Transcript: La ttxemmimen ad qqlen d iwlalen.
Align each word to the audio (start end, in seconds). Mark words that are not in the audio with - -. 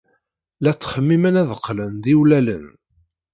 La 0.61 0.71
ttxemmimen 0.75 1.39
ad 1.41 1.49
qqlen 1.59 1.93
d 2.03 2.05
iwlalen. 2.13 2.65